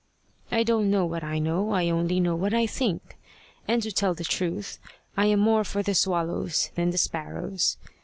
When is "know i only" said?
1.37-2.19